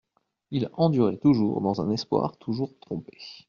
Il 0.49 0.67
endurait 0.73 1.17
toujours, 1.19 1.61
dans 1.61 1.79
un 1.79 1.91
espoir 1.91 2.35
toujours 2.37 2.71
trompé. 2.79 3.15